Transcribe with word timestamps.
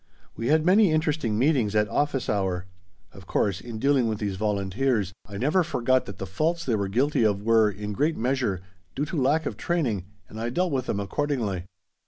We 0.35 0.47
had 0.47 0.65
many 0.65 0.89
interesting 0.91 1.37
meetings 1.37 1.75
at 1.75 1.87
"office 1.87 2.27
hour." 2.27 2.65
Of 3.13 3.27
course, 3.27 3.61
in 3.61 3.77
dealing 3.77 4.07
with 4.07 4.17
these 4.17 4.35
volunteers, 4.35 5.13
I 5.29 5.37
never 5.37 5.63
forgot 5.63 6.07
that 6.07 6.17
the 6.17 6.25
faults 6.25 6.65
they 6.65 6.73
were 6.73 6.87
guilty 6.87 7.23
of 7.23 7.43
were, 7.43 7.69
in 7.69 7.93
great 7.93 8.17
measure, 8.17 8.61
due 8.95 9.05
to 9.05 9.15
lack 9.21 9.45
of 9.45 9.57
training, 9.57 10.05
and 10.27 10.39
I 10.41 10.49
dealt 10.49 10.71
with 10.71 10.87
them 10.87 10.99
accordingly. 10.99 11.65